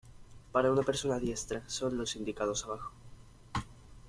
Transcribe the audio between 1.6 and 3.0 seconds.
son los indicados abajo.